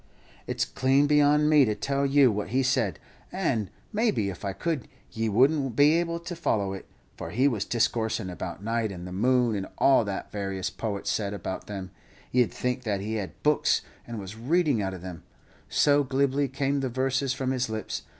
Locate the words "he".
2.47-2.63, 7.29-7.47, 13.01-13.17